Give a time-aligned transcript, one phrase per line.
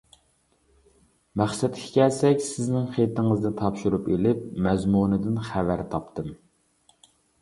[1.41, 6.33] مەقسەتكە كەلسەك، سىزنىڭ خېتىڭىزنى تاپشۇرۇپ ئېلىپ مەزمۇنىدىن خەۋەر تاپتىم.